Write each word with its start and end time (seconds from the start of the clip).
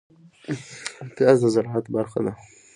پياز 1.15 1.37
د 1.41 1.45
زراعت 1.55 1.85
برخه 1.95 2.19
ده 2.25 2.33